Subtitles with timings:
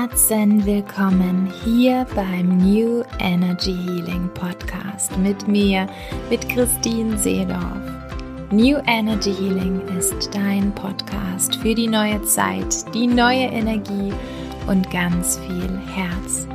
[0.00, 5.86] Herzen willkommen hier beim New Energy Healing Podcast mit mir,
[6.30, 7.82] mit Christine Seedorf.
[8.50, 14.10] New Energy Healing ist dein Podcast für die neue Zeit, die neue Energie
[14.66, 16.46] und ganz viel Herz.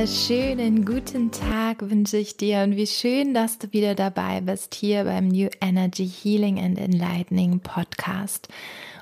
[0.00, 5.04] Wunderschönen guten Tag wünsche ich dir und wie schön, dass du wieder dabei bist hier
[5.04, 8.48] beim New Energy Healing and Enlightening Podcast.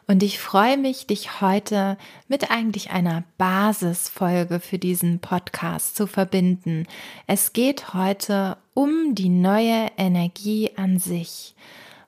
[0.09, 6.85] Und ich freue mich, dich heute mit eigentlich einer Basisfolge für diesen Podcast zu verbinden.
[7.29, 11.55] Es geht heute um die neue Energie an sich.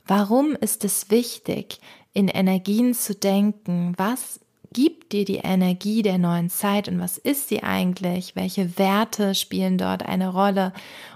[0.05, 1.79] Warum ist es wichtig,
[2.13, 3.95] in Energien zu denken?
[3.97, 4.41] Was
[4.73, 8.37] gibt dir die Energie der neuen Zeit und was ist sie eigentlich?
[8.37, 10.73] Welche Werte spielen dort eine Rolle?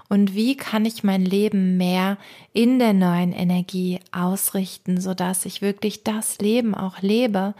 [0.09, 2.17] Und wie kann ich mein Leben mehr
[2.53, 7.53] in der neuen Energie ausrichten, sodass ich wirklich das Leben auch lebe,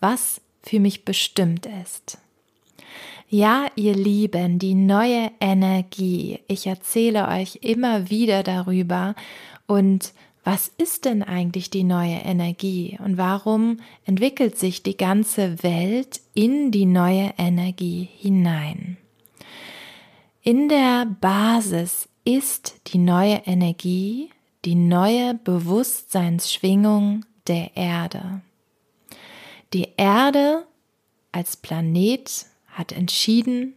[0.00, 2.18] was für mich bestimmt ist?
[3.28, 6.40] Ja, ihr Lieben, die neue Energie.
[6.46, 9.14] Ich erzähle euch immer wieder darüber
[9.66, 10.12] und
[10.46, 16.70] was ist denn eigentlich die neue Energie und warum entwickelt sich die ganze Welt in
[16.70, 18.96] die neue Energie hinein?
[20.42, 24.30] In der Basis ist die neue Energie
[24.66, 28.42] die neue Bewusstseinsschwingung der Erde.
[29.72, 30.66] Die Erde
[31.30, 33.74] als Planet hat entschieden,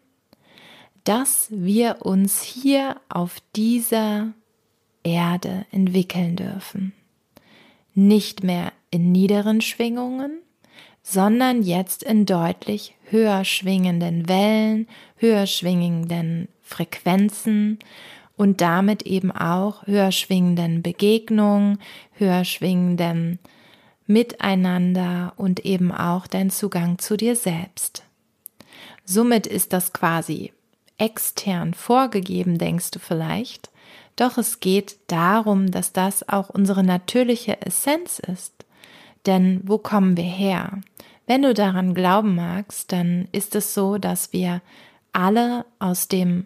[1.03, 4.33] dass wir uns hier auf dieser
[5.09, 6.93] Erde entwickeln dürfen.
[7.93, 10.39] Nicht mehr in niederen Schwingungen,
[11.01, 14.87] sondern jetzt in deutlich höher schwingenden Wellen,
[15.17, 17.79] höher schwingenden Frequenzen
[18.37, 21.79] und damit eben auch höher schwingenden Begegnungen,
[22.13, 23.39] höher schwingenden
[24.05, 28.03] Miteinander und eben auch dein Zugang zu dir selbst.
[29.05, 30.51] Somit ist das quasi
[30.97, 33.69] extern vorgegeben, denkst du vielleicht,
[34.19, 38.53] doch es geht darum, dass das auch unsere natürliche Essenz ist.
[39.25, 40.79] Denn wo kommen wir her?
[41.25, 44.61] Wenn du daran glauben magst, dann ist es so, dass wir
[45.13, 46.45] alle aus dem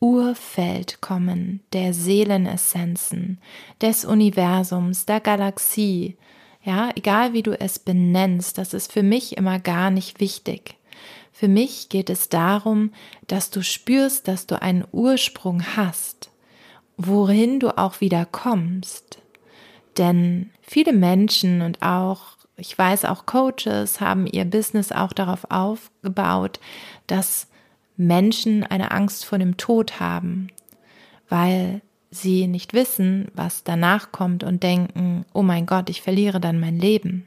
[0.00, 3.38] Urfeld kommen, der Seelenessenzen,
[3.80, 6.16] des Universums, der Galaxie.
[6.62, 10.76] Ja, egal wie du es benennst, das ist für mich immer gar nicht wichtig.
[11.32, 12.92] Für mich geht es darum,
[13.26, 16.30] dass du spürst, dass du einen Ursprung hast
[16.98, 19.22] wohin du auch wieder kommst.
[19.96, 26.60] Denn viele Menschen und auch, ich weiß auch Coaches haben ihr Business auch darauf aufgebaut,
[27.06, 27.46] dass
[27.96, 30.48] Menschen eine Angst vor dem Tod haben,
[31.28, 36.60] weil sie nicht wissen, was danach kommt und denken, oh mein Gott, ich verliere dann
[36.60, 37.26] mein Leben.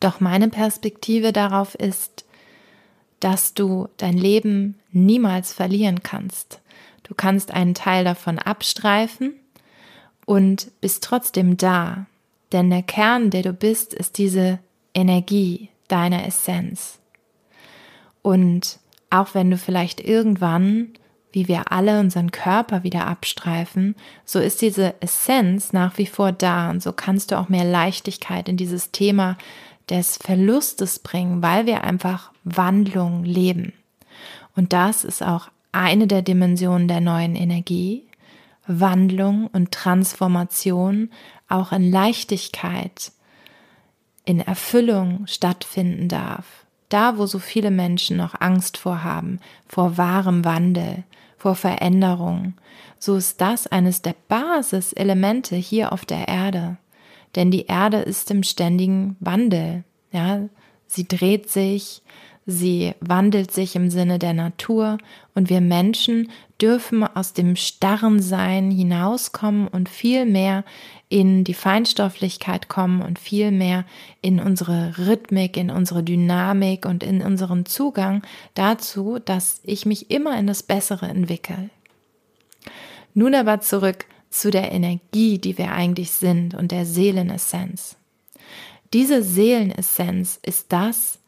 [0.00, 2.24] Doch meine Perspektive darauf ist,
[3.20, 6.60] dass du dein Leben niemals verlieren kannst,
[7.10, 9.34] Du kannst einen Teil davon abstreifen
[10.26, 12.06] und bist trotzdem da.
[12.52, 14.60] Denn der Kern, der du bist, ist diese
[14.94, 17.00] Energie deiner Essenz.
[18.22, 18.78] Und
[19.10, 20.90] auch wenn du vielleicht irgendwann,
[21.32, 26.70] wie wir alle unseren Körper wieder abstreifen, so ist diese Essenz nach wie vor da
[26.70, 29.36] und so kannst du auch mehr Leichtigkeit in dieses Thema
[29.88, 33.72] des Verlustes bringen, weil wir einfach Wandlung leben.
[34.54, 38.06] Und das ist auch eine der Dimensionen der neuen Energie,
[38.66, 41.10] Wandlung und Transformation
[41.48, 43.12] auch in Leichtigkeit,
[44.24, 46.66] in Erfüllung stattfinden darf.
[46.88, 51.04] Da, wo so viele Menschen noch Angst vorhaben, vor wahrem Wandel,
[51.36, 52.54] vor Veränderung,
[52.98, 56.76] so ist das eines der Basiselemente hier auf der Erde.
[57.34, 59.84] Denn die Erde ist im ständigen Wandel.
[60.12, 60.48] Ja,
[60.86, 62.02] sie dreht sich,
[62.46, 64.98] sie wandelt sich im Sinne der Natur
[65.34, 70.64] und wir Menschen dürfen aus dem starren Sein hinauskommen und viel mehr
[71.08, 73.84] in die Feinstofflichkeit kommen und viel mehr
[74.22, 78.22] in unsere Rhythmik, in unsere Dynamik und in unseren Zugang
[78.54, 81.70] dazu, dass ich mich immer in das Bessere entwickle.
[83.14, 87.96] Nun aber zurück zu der Energie, die wir eigentlich sind und der Seelenessenz.
[88.92, 91.19] Diese Seelenessenz ist das,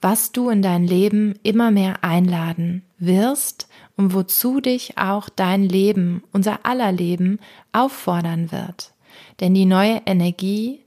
[0.00, 6.22] was du in dein Leben immer mehr einladen wirst und wozu dich auch dein Leben,
[6.32, 7.40] unser aller Leben
[7.72, 8.92] auffordern wird.
[9.40, 10.80] Denn die neue Energie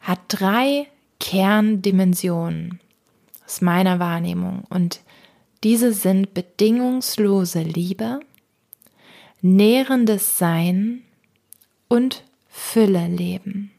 [0.00, 0.86] hat drei
[1.20, 2.80] Kerndimensionen
[3.46, 5.00] aus meiner Wahrnehmung und
[5.64, 8.20] diese sind bedingungslose Liebe,
[9.40, 11.02] nährendes Sein
[11.88, 13.70] und Fülle leben.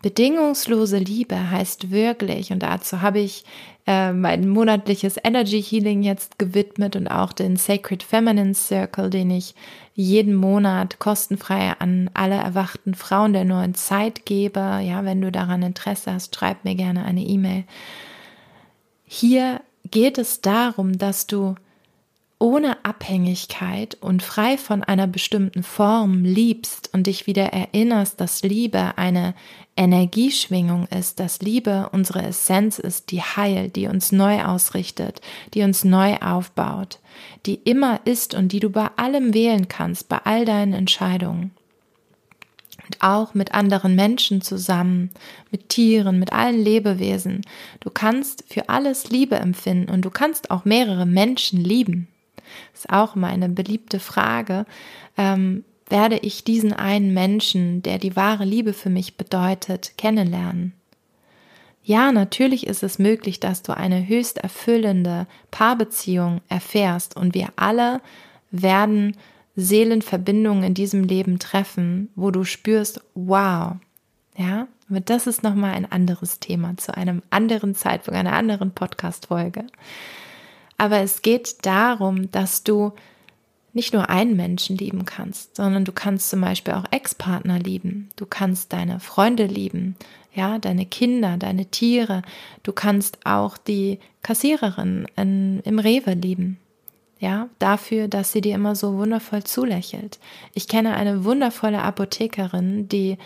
[0.00, 3.44] Bedingungslose Liebe heißt wirklich, und dazu habe ich
[3.86, 9.56] äh, mein monatliches Energy Healing jetzt gewidmet und auch den Sacred Feminine Circle, den ich
[9.94, 14.60] jeden Monat kostenfrei an alle erwachten Frauen der neuen Zeit gebe.
[14.60, 17.64] Ja, wenn du daran Interesse hast, schreib mir gerne eine E-Mail.
[19.04, 19.60] Hier
[19.90, 21.56] geht es darum, dass du
[22.40, 28.96] ohne Abhängigkeit und frei von einer bestimmten Form liebst und dich wieder erinnerst, dass Liebe
[28.96, 29.34] eine
[29.76, 35.20] Energieschwingung ist, dass Liebe unsere Essenz ist, die heilt, die uns neu ausrichtet,
[35.54, 37.00] die uns neu aufbaut,
[37.46, 41.52] die immer ist und die du bei allem wählen kannst, bei all deinen Entscheidungen.
[42.86, 45.10] Und auch mit anderen Menschen zusammen,
[45.50, 47.42] mit Tieren, mit allen Lebewesen.
[47.80, 52.08] Du kannst für alles Liebe empfinden und du kannst auch mehrere Menschen lieben.
[52.74, 54.66] Ist auch immer eine beliebte Frage.
[55.16, 60.74] Ähm, werde ich diesen einen Menschen, der die wahre Liebe für mich bedeutet, kennenlernen?
[61.82, 68.02] Ja, natürlich ist es möglich, dass du eine höchst erfüllende Paarbeziehung erfährst und wir alle
[68.50, 69.16] werden
[69.56, 73.76] Seelenverbindungen in diesem Leben treffen, wo du spürst, wow,
[74.36, 79.66] ja, aber das ist nochmal ein anderes Thema zu einem anderen Zeitpunkt, einer anderen Podcast-Folge.
[80.78, 82.92] Aber es geht darum, dass du
[83.74, 88.08] nicht nur einen Menschen lieben kannst, sondern du kannst zum Beispiel auch Ex-Partner lieben.
[88.16, 89.96] Du kannst deine Freunde lieben,
[90.32, 92.22] ja, deine Kinder, deine Tiere.
[92.62, 96.58] Du kannst auch die Kassiererin in, im Rewe lieben.
[97.20, 100.20] Ja, dafür, dass sie dir immer so wundervoll zulächelt.
[100.54, 103.18] Ich kenne eine wundervolle Apothekerin, die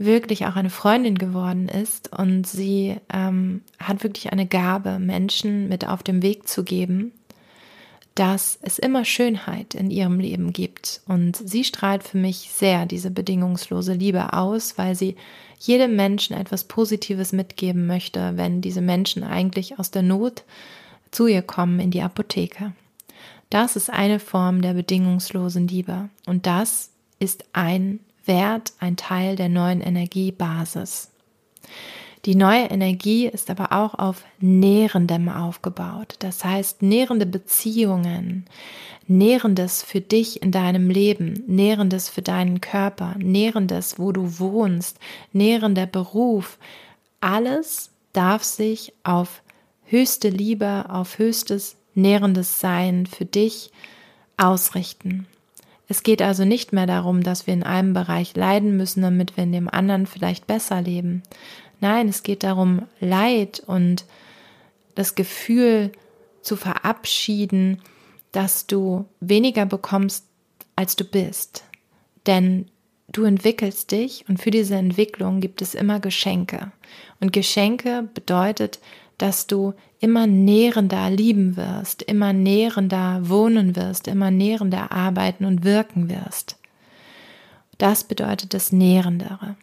[0.00, 5.86] wirklich auch eine Freundin geworden ist und sie ähm, hat wirklich eine Gabe, Menschen mit
[5.86, 7.12] auf dem Weg zu geben,
[8.14, 11.02] dass es immer Schönheit in ihrem Leben gibt.
[11.06, 15.16] Und sie strahlt für mich sehr diese bedingungslose Liebe aus, weil sie
[15.58, 20.44] jedem Menschen etwas Positives mitgeben möchte, wenn diese Menschen eigentlich aus der Not
[21.10, 22.72] zu ihr kommen in die Apotheke.
[23.50, 28.00] Das ist eine Form der bedingungslosen Liebe und das ist ein
[28.30, 31.10] Wert ein Teil der neuen Energiebasis.
[32.26, 36.14] Die neue Energie ist aber auch auf Nährendem aufgebaut.
[36.20, 38.46] Das heißt, nährende Beziehungen,
[39.08, 45.00] Nährendes für dich in deinem Leben, Nährendes für deinen Körper, Nährendes, wo du wohnst,
[45.32, 46.56] nährender Beruf,
[47.20, 49.42] alles darf sich auf
[49.86, 53.72] höchste Liebe, auf höchstes nährendes Sein für dich
[54.36, 55.26] ausrichten.
[55.90, 59.42] Es geht also nicht mehr darum, dass wir in einem Bereich leiden müssen, damit wir
[59.42, 61.24] in dem anderen vielleicht besser leben.
[61.80, 64.04] Nein, es geht darum, Leid und
[64.94, 65.90] das Gefühl
[66.42, 67.82] zu verabschieden,
[68.30, 70.26] dass du weniger bekommst,
[70.76, 71.64] als du bist.
[72.24, 72.66] Denn
[73.10, 76.70] du entwickelst dich und für diese Entwicklung gibt es immer Geschenke.
[77.18, 78.78] Und Geschenke bedeutet,
[79.18, 86.08] dass du immer nährender lieben wirst, immer nährender wohnen wirst, immer nährender arbeiten und wirken
[86.08, 86.56] wirst.
[87.78, 89.56] Das bedeutet das Nährendere.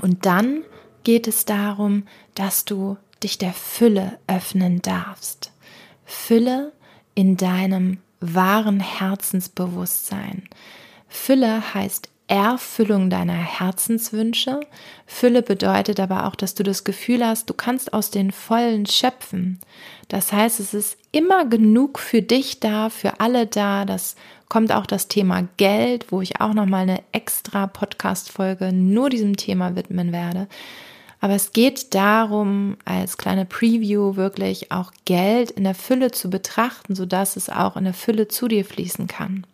[0.00, 0.62] Und dann
[1.02, 5.52] geht es darum, dass du dich der Fülle öffnen darfst.
[6.04, 6.72] Fülle
[7.14, 10.48] in deinem wahren Herzensbewusstsein.
[11.08, 14.60] Fülle heißt Erfüllung deiner Herzenswünsche.
[15.06, 19.58] Fülle bedeutet aber auch, dass du das Gefühl hast, du kannst aus den Vollen schöpfen.
[20.08, 23.84] Das heißt, es ist immer genug für dich da, für alle da.
[23.84, 24.16] Das
[24.48, 29.10] kommt auch das Thema Geld, wo ich auch noch mal eine extra Podcast Folge nur
[29.10, 30.48] diesem Thema widmen werde.
[31.20, 36.94] Aber es geht darum, als kleine Preview wirklich auch Geld in der Fülle zu betrachten,
[36.94, 39.46] sodass es auch in der Fülle zu dir fließen kann.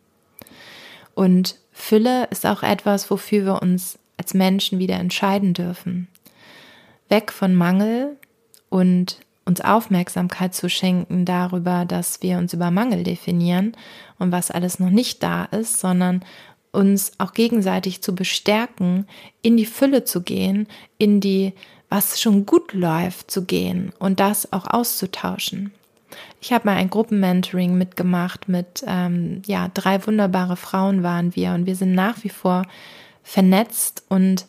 [1.15, 6.09] Und Fülle ist auch etwas, wofür wir uns als Menschen wieder entscheiden dürfen.
[7.09, 8.17] Weg von Mangel
[8.69, 13.77] und uns Aufmerksamkeit zu schenken darüber, dass wir uns über Mangel definieren
[14.19, 16.25] und was alles noch nicht da ist, sondern
[16.73, 19.07] uns auch gegenseitig zu bestärken,
[19.43, 21.53] in die Fülle zu gehen, in die,
[21.89, 25.73] was schon gut läuft, zu gehen und das auch auszutauschen.
[26.41, 31.67] Ich habe mal ein Gruppenmentoring mitgemacht mit, ähm, ja, drei wunderbare Frauen waren wir und
[31.67, 32.67] wir sind nach wie vor
[33.23, 34.47] vernetzt und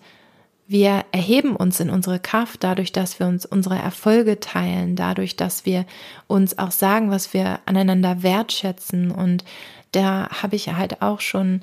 [0.71, 5.65] wir erheben uns in unsere Kraft dadurch, dass wir uns unsere Erfolge teilen, dadurch, dass
[5.65, 5.85] wir
[6.27, 9.11] uns auch sagen, was wir aneinander wertschätzen.
[9.11, 9.43] Und
[9.91, 11.61] da habe ich halt auch schon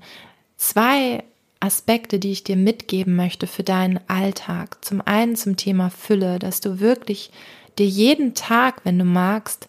[0.59, 1.25] zwei
[1.59, 4.85] Aspekte, die ich dir mitgeben möchte für deinen Alltag.
[4.85, 7.31] Zum einen zum Thema Fülle, dass du wirklich
[7.79, 9.69] dir jeden Tag, wenn du magst,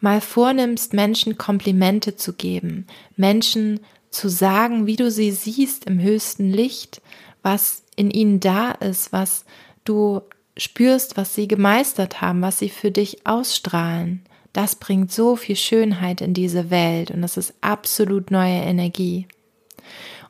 [0.00, 3.80] mal vornimmst, Menschen Komplimente zu geben, Menschen
[4.10, 7.00] zu sagen, wie du sie siehst im höchsten Licht,
[7.42, 9.44] was in ihnen da ist, was
[9.84, 10.22] du
[10.56, 14.22] spürst, was sie gemeistert haben, was sie für dich ausstrahlen.
[14.52, 19.28] Das bringt so viel Schönheit in diese Welt und das ist absolut neue Energie.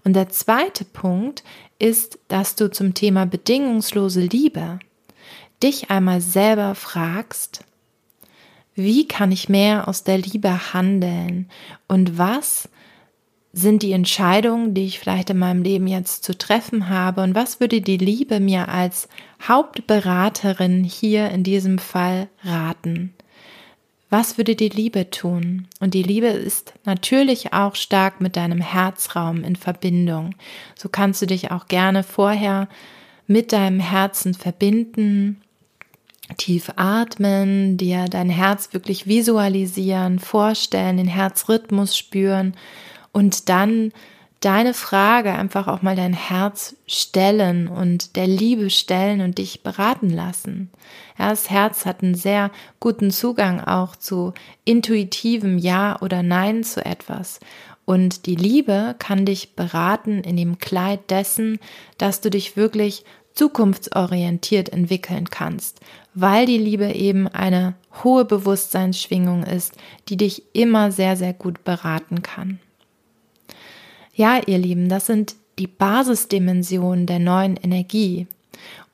[0.04, 1.42] Und der zweite Punkt
[1.78, 4.78] ist, dass du zum Thema bedingungslose Liebe
[5.62, 7.64] dich einmal selber fragst,
[8.74, 11.48] wie kann ich mehr aus der Liebe handeln
[11.88, 12.68] und was
[13.52, 17.58] sind die Entscheidungen, die ich vielleicht in meinem Leben jetzt zu treffen habe und was
[17.58, 19.08] würde die Liebe mir als
[19.46, 23.12] Hauptberaterin hier in diesem Fall raten?
[24.08, 25.68] Was würde die Liebe tun?
[25.78, 30.34] Und die Liebe ist natürlich auch stark mit deinem Herzraum in Verbindung.
[30.76, 32.68] So kannst du dich auch gerne vorher
[33.28, 35.40] mit deinem Herzen verbinden,
[36.36, 42.54] tief atmen, dir dein Herz wirklich visualisieren, vorstellen, den Herzrhythmus spüren
[43.12, 43.92] und dann
[44.40, 50.08] deine Frage einfach auch mal dein Herz stellen und der Liebe stellen und dich beraten
[50.08, 50.70] lassen.
[51.18, 54.32] Ja, das Herz hat einen sehr guten Zugang auch zu
[54.64, 57.38] intuitivem Ja oder Nein zu etwas.
[57.84, 61.58] Und die Liebe kann dich beraten in dem Kleid dessen,
[61.98, 65.80] dass du dich wirklich zukunftsorientiert entwickeln kannst,
[66.14, 69.74] weil die Liebe eben eine hohe Bewusstseinsschwingung ist,
[70.08, 72.58] die dich immer sehr, sehr gut beraten kann.
[74.14, 78.26] Ja, ihr Lieben, das sind die Basisdimensionen der neuen Energie.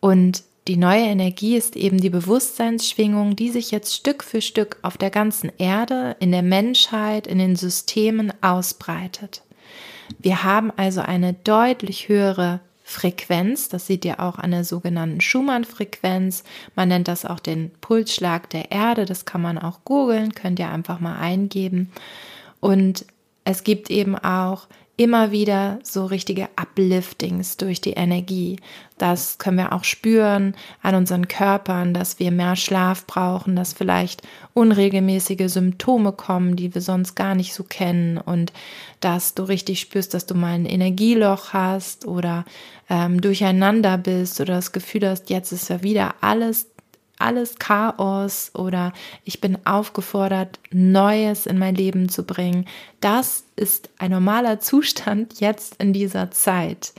[0.00, 4.98] Und die neue Energie ist eben die Bewusstseinsschwingung, die sich jetzt Stück für Stück auf
[4.98, 9.42] der ganzen Erde, in der Menschheit, in den Systemen ausbreitet.
[10.18, 16.44] Wir haben also eine deutlich höhere Frequenz, das seht ihr auch an der sogenannten Schumann-Frequenz.
[16.76, 20.70] Man nennt das auch den Pulsschlag der Erde, das kann man auch googeln, könnt ihr
[20.70, 21.90] einfach mal eingeben.
[22.60, 23.04] Und
[23.42, 28.58] es gibt eben auch immer wieder so richtige Upliftings durch die Energie.
[28.96, 34.22] Das können wir auch spüren an unseren Körpern, dass wir mehr Schlaf brauchen, dass vielleicht
[34.54, 38.54] unregelmäßige Symptome kommen, die wir sonst gar nicht so kennen und
[39.00, 42.46] dass du richtig spürst, dass du mal ein Energieloch hast oder
[42.88, 46.68] ähm, durcheinander bist oder das Gefühl hast, jetzt ist ja wieder alles
[47.18, 48.92] alles Chaos oder
[49.25, 52.66] ich bin aufgefordert, Neues in mein Leben zu bringen.
[53.00, 56.92] Das ist ein normaler Zustand jetzt in dieser Zeit.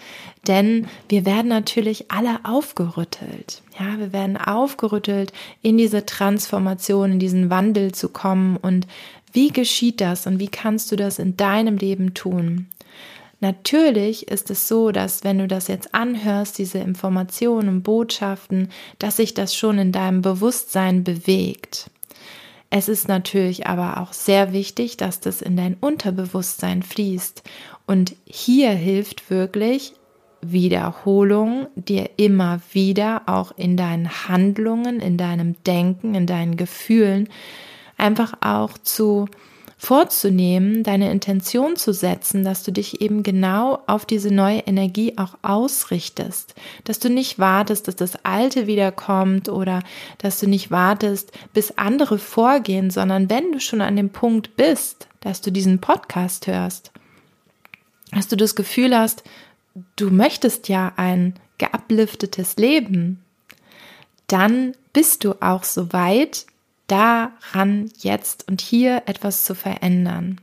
[0.48, 3.62] Denn wir werden natürlich alle aufgerüttelt.
[3.80, 8.58] Ja, wir werden aufgerüttelt, in diese Transformation, in diesen Wandel zu kommen.
[8.58, 8.88] Und
[9.34, 12.68] wie geschieht das und wie kannst du das in deinem Leben tun?
[13.40, 19.18] Natürlich ist es so, dass wenn du das jetzt anhörst, diese Informationen und Botschaften, dass
[19.18, 21.92] sich das schon in deinem Bewusstsein bewegt.
[22.70, 27.44] Es ist natürlich aber auch sehr wichtig, dass das in dein Unterbewusstsein fließt.
[27.86, 29.94] Und hier hilft wirklich
[30.42, 37.30] Wiederholung, dir immer wieder auch in deinen Handlungen, in deinem Denken, in deinen Gefühlen
[37.98, 39.28] einfach auch zu
[39.78, 45.38] vorzunehmen, deine Intention zu setzen, dass du dich eben genau auf diese neue Energie auch
[45.44, 49.84] ausrichtest, dass du nicht wartest, dass das Alte wiederkommt oder
[50.18, 55.08] dass du nicht wartest, bis andere vorgehen, sondern wenn du schon an dem Punkt bist,
[55.20, 56.92] dass du diesen Podcast hörst,
[58.12, 59.24] dass du das Gefühl hast,
[59.96, 63.24] du möchtest ja ein geupliftetes Leben,
[64.26, 66.48] dann bist du auch so weit,
[66.88, 70.42] daran, jetzt und hier etwas zu verändern.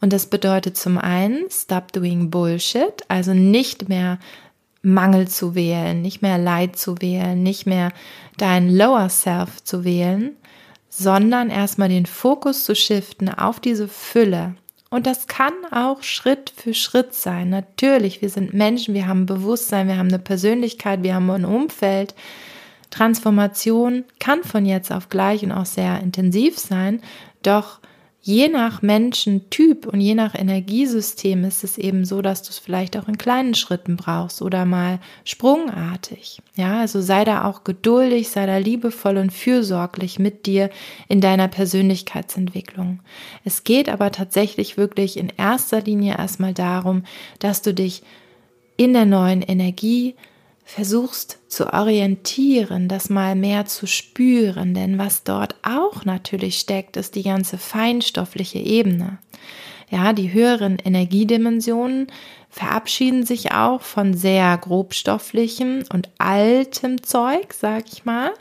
[0.00, 4.18] Und das bedeutet zum einen, stop doing Bullshit, also nicht mehr
[4.82, 7.90] Mangel zu wählen, nicht mehr Leid zu wählen, nicht mehr
[8.36, 10.36] dein Lower Self zu wählen,
[10.90, 14.54] sondern erstmal den Fokus zu shiften auf diese Fülle.
[14.90, 17.50] Und das kann auch Schritt für Schritt sein.
[17.50, 22.14] Natürlich, wir sind Menschen, wir haben Bewusstsein, wir haben eine Persönlichkeit, wir haben ein Umfeld,
[22.94, 27.00] Transformation kann von jetzt auf gleich und auch sehr intensiv sein,
[27.42, 27.80] doch
[28.20, 32.96] je nach Menschentyp und je nach Energiesystem ist es eben so, dass du es vielleicht
[32.96, 36.40] auch in kleinen Schritten brauchst oder mal sprungartig.
[36.54, 40.70] Ja, also sei da auch geduldig, sei da liebevoll und fürsorglich mit dir
[41.08, 43.00] in deiner Persönlichkeitsentwicklung.
[43.44, 47.02] Es geht aber tatsächlich wirklich in erster Linie erstmal darum,
[47.40, 48.04] dass du dich
[48.76, 50.14] in der neuen Energie
[50.64, 57.14] versuchst zu orientieren, das mal mehr zu spüren, denn was dort auch natürlich steckt, ist
[57.14, 59.18] die ganze feinstoffliche Ebene.
[59.90, 62.08] Ja, die höheren Energiedimensionen
[62.48, 68.32] verabschieden sich auch von sehr grobstofflichem und altem Zeug, sag ich mal,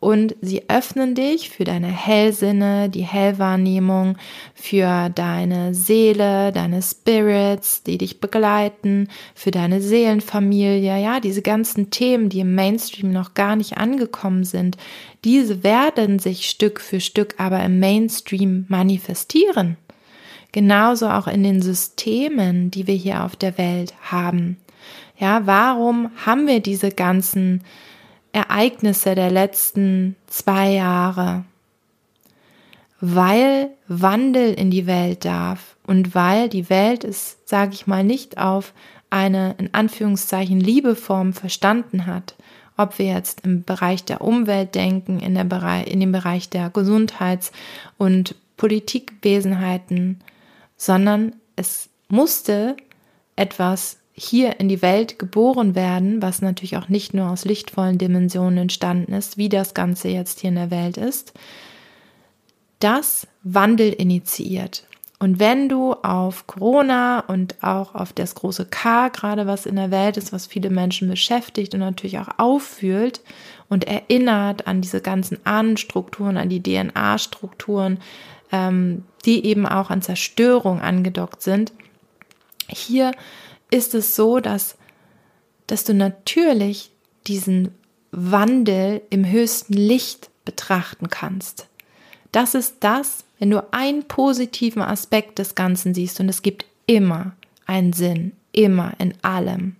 [0.00, 4.16] und sie öffnen dich für deine Hellsinne, die Hellwahrnehmung,
[4.54, 12.28] für deine Seele, deine Spirits, die dich begleiten, für deine Seelenfamilie, ja, diese ganzen Themen,
[12.28, 14.76] die im Mainstream noch gar nicht angekommen sind,
[15.24, 19.76] diese werden sich Stück für Stück aber im Mainstream manifestieren.
[20.52, 24.56] Genauso auch in den Systemen, die wir hier auf der Welt haben.
[25.18, 27.64] Ja, warum haben wir diese ganzen
[28.32, 31.44] Ereignisse der letzten zwei Jahre?
[33.00, 38.38] Weil Wandel in die Welt darf und weil die Welt es, sage ich mal, nicht
[38.38, 38.72] auf
[39.10, 42.34] eine in Anführungszeichen Liebeform verstanden hat,
[42.76, 46.70] ob wir jetzt im Bereich der Umwelt denken, in, der Bereich, in dem Bereich der
[46.70, 47.52] Gesundheits-
[47.96, 50.20] und Politikwesenheiten,
[50.76, 52.76] sondern es musste
[53.36, 58.58] etwas hier in die Welt geboren werden, was natürlich auch nicht nur aus lichtvollen Dimensionen
[58.58, 61.32] entstanden ist, wie das Ganze jetzt hier in der Welt ist,
[62.80, 64.84] das Wandel initiiert.
[65.20, 69.90] Und wenn du auf Corona und auch auf das große K, gerade was in der
[69.90, 73.20] Welt ist, was viele Menschen beschäftigt und natürlich auch auffühlt
[73.68, 77.98] und erinnert an diese ganzen Ahnenstrukturen, an die DNA-Strukturen,
[78.52, 81.72] ähm, die eben auch an Zerstörung angedockt sind,
[82.68, 83.12] hier
[83.70, 84.76] ist es so, dass,
[85.66, 86.90] dass du natürlich
[87.26, 87.74] diesen
[88.10, 91.68] Wandel im höchsten Licht betrachten kannst.
[92.32, 97.32] Das ist das, wenn du einen positiven Aspekt des Ganzen siehst und es gibt immer
[97.66, 99.76] einen Sinn, immer in allem,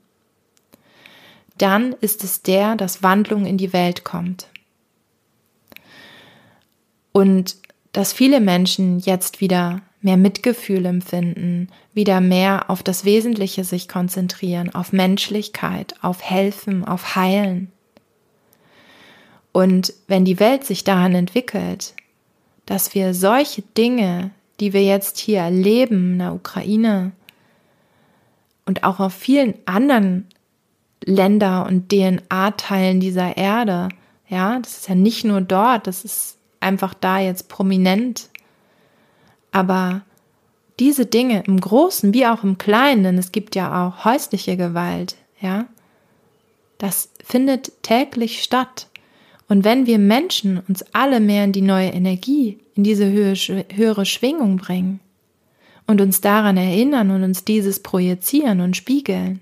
[1.56, 4.48] dann ist es der, dass Wandlung in die Welt kommt.
[7.12, 7.56] Und
[7.92, 14.74] dass viele Menschen jetzt wieder mehr Mitgefühl empfinden, wieder mehr auf das Wesentliche sich konzentrieren,
[14.74, 17.72] auf Menschlichkeit, auf Helfen, auf Heilen.
[19.52, 21.94] Und wenn die Welt sich daran entwickelt,
[22.66, 24.30] dass wir solche Dinge,
[24.60, 27.12] die wir jetzt hier erleben in der Ukraine
[28.66, 30.28] und auch auf vielen anderen
[31.04, 33.88] Länder und DNA-Teilen dieser Erde,
[34.28, 38.28] ja, das ist ja nicht nur dort, das ist einfach da jetzt prominent
[39.52, 40.02] aber
[40.78, 45.16] diese Dinge im Großen wie auch im Kleinen, denn es gibt ja auch häusliche Gewalt,
[45.40, 45.66] ja,
[46.78, 48.86] das findet täglich statt.
[49.48, 54.58] Und wenn wir Menschen uns alle mehr in die neue Energie, in diese höhere Schwingung
[54.58, 55.00] bringen
[55.86, 59.40] und uns daran erinnern und uns dieses projizieren und spiegeln,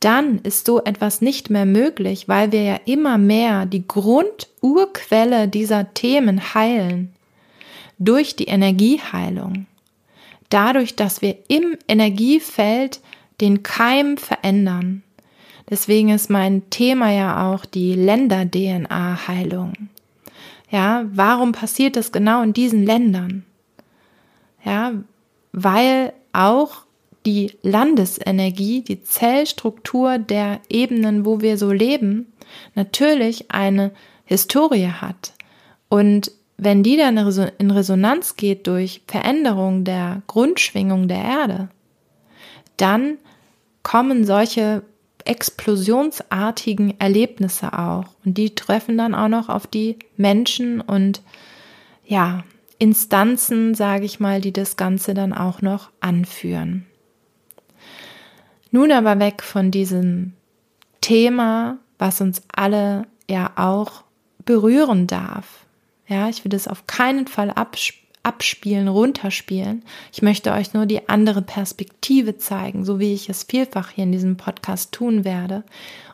[0.00, 5.94] dann ist so etwas nicht mehr möglich, weil wir ja immer mehr die Grundurquelle dieser
[5.94, 7.14] Themen heilen
[8.04, 9.66] durch die Energieheilung.
[10.48, 13.00] Dadurch, dass wir im Energiefeld
[13.40, 15.02] den Keim verändern.
[15.70, 19.72] Deswegen ist mein Thema ja auch die Länder-DNA-Heilung.
[20.70, 23.44] Ja, warum passiert das genau in diesen Ländern?
[24.64, 24.92] Ja,
[25.52, 26.84] weil auch
[27.26, 32.32] die Landesenergie, die Zellstruktur der Ebenen, wo wir so leben,
[32.74, 33.92] natürlich eine
[34.24, 35.32] Historie hat.
[35.88, 36.32] Und
[36.64, 37.16] wenn die dann
[37.58, 41.68] in Resonanz geht durch Veränderung der Grundschwingung der Erde,
[42.76, 43.18] dann
[43.82, 44.82] kommen solche
[45.24, 48.06] explosionsartigen Erlebnisse auch.
[48.24, 51.22] Und die treffen dann auch noch auf die Menschen und
[52.04, 52.44] ja,
[52.78, 56.86] Instanzen, sage ich mal, die das Ganze dann auch noch anführen.
[58.70, 60.32] Nun aber weg von diesem
[61.00, 64.02] Thema, was uns alle ja auch
[64.44, 65.66] berühren darf.
[66.06, 67.52] Ja, ich will es auf keinen Fall
[68.22, 69.82] abspielen, runterspielen.
[70.12, 74.12] Ich möchte euch nur die andere Perspektive zeigen, so wie ich es vielfach hier in
[74.12, 75.64] diesem Podcast tun werde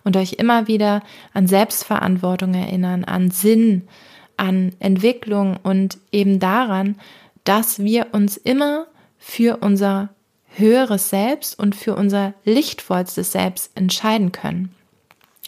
[0.04, 3.88] und euch immer wieder an Selbstverantwortung erinnern, an Sinn,
[4.36, 6.96] an Entwicklung und eben daran,
[7.44, 8.86] dass wir uns immer
[9.18, 10.10] für unser
[10.50, 14.74] höheres Selbst und für unser lichtvollstes Selbst entscheiden können.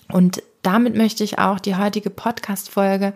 [0.08, 3.14] Und damit möchte ich auch die heutige Podcast-Folge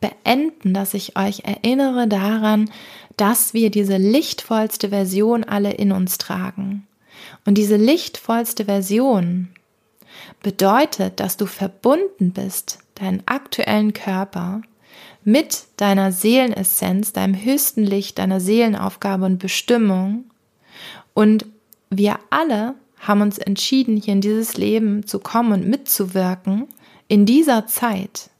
[0.00, 2.70] beenden, dass ich euch erinnere daran,
[3.16, 6.86] dass wir diese lichtvollste Version alle in uns tragen.
[7.44, 9.48] Und diese lichtvollste Version
[10.42, 14.62] bedeutet, dass du verbunden bist, deinen aktuellen Körper,
[15.24, 20.24] mit deiner Seelenessenz, deinem höchsten Licht, deiner Seelenaufgabe und Bestimmung.
[21.12, 21.44] Und
[21.90, 26.66] wir alle haben uns entschieden, hier in dieses Leben zu kommen und mitzuwirken
[27.08, 28.30] in dieser Zeit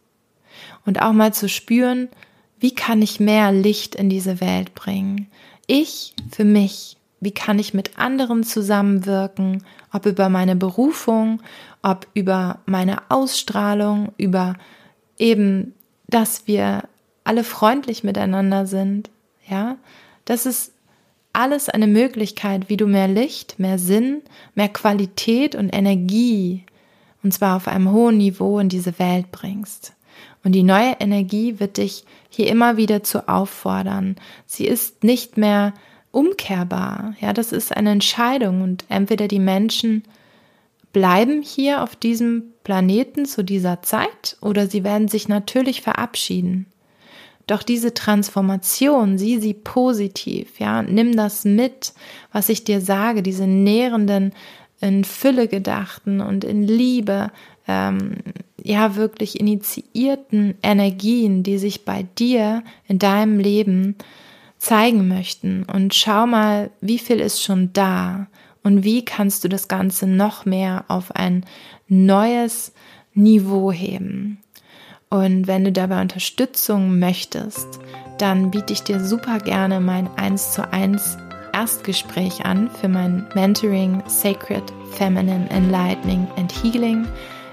[0.89, 2.09] und auch mal zu spüren,
[2.59, 5.29] wie kann ich mehr Licht in diese Welt bringen?
[5.67, 11.43] Ich für mich, wie kann ich mit anderen zusammenwirken, ob über meine Berufung,
[11.83, 14.55] ob über meine Ausstrahlung, über
[15.19, 15.75] eben,
[16.09, 16.85] dass wir
[17.23, 19.11] alle freundlich miteinander sind,
[19.47, 19.77] ja,
[20.25, 20.73] das ist
[21.35, 24.23] alles eine Möglichkeit, wie du mehr Licht, mehr Sinn,
[24.55, 26.65] mehr Qualität und Energie,
[27.23, 29.93] und zwar auf einem hohen Niveau in diese Welt bringst.
[30.45, 34.17] Und die neue Energie wird dich hier immer wieder zu auffordern.
[34.47, 35.75] Sie ist nicht mehr
[36.11, 37.15] umkehrbar.
[37.21, 40.05] Ja, das ist eine Entscheidung und entweder die Menschen
[40.93, 46.67] bleiben hier auf diesem Planeten zu dieser Zeit oder sie werden sich natürlich verabschieden.
[47.47, 51.95] Doch diese Transformation, sieh sie positiv, ja, nimm das mit,
[52.31, 54.35] was ich dir sage, diese nährenden,
[54.81, 57.33] in Fülle gedachten und in Liebe,
[57.69, 58.17] ähm,
[58.63, 63.95] ja, wirklich initiierten Energien, die sich bei dir in deinem Leben
[64.59, 65.65] zeigen möchten.
[65.65, 68.27] Und schau mal, wie viel ist schon da
[68.65, 71.47] und wie kannst du das Ganze noch mehr auf ein
[71.87, 72.73] neues
[73.15, 74.39] Niveau heben.
[75.11, 77.81] Und wenn du dabei Unterstützung möchtest,
[78.19, 81.17] dann biete ich dir super gerne mein 1 zu 1
[81.53, 87.07] Erstgespräch an für mein Mentoring Sacred Feminine Enlightening and Healing.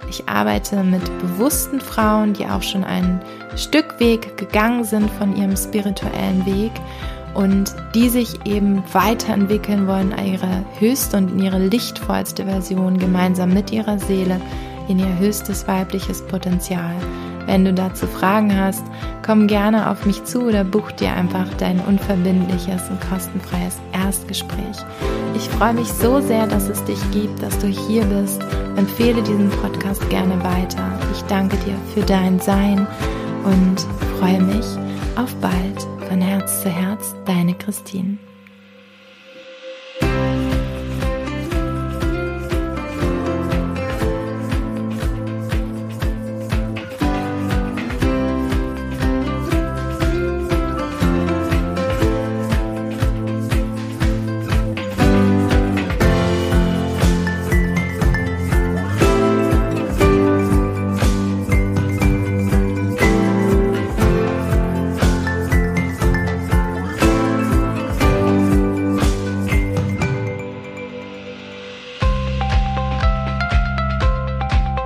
[0.10, 3.22] Ich arbeite mit bewussten Frauen, die auch schon ein
[3.56, 6.72] Stück Weg gegangen sind von ihrem spirituellen Weg
[7.34, 13.72] und die sich eben weiterentwickeln wollen, ihre höchste und in ihre lichtvollste Version gemeinsam mit
[13.72, 14.40] ihrer Seele
[14.88, 16.96] in ihr höchstes weibliches Potenzial.
[17.46, 18.84] Wenn du dazu Fragen hast,
[19.26, 24.78] komm gerne auf mich zu oder buch dir einfach dein unverbindliches und kostenfreies Erstgespräch.
[25.36, 28.42] Ich freue mich so sehr, dass es dich gibt, dass du hier bist.
[28.78, 30.98] Empfehle diesen Podcast gerne weiter.
[31.14, 32.88] Ich danke dir für dein Sein
[33.44, 33.80] und
[34.20, 34.66] freue mich
[35.16, 35.88] auf bald.
[36.08, 38.18] Von Herz zu Herz, deine Christine.